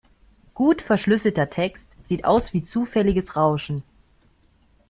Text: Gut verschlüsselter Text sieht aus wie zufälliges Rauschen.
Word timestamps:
Gut 0.55 0.81
verschlüsselter 0.81 1.51
Text 1.51 1.87
sieht 2.03 2.25
aus 2.25 2.53
wie 2.53 2.63
zufälliges 2.63 3.35
Rauschen. 3.35 3.83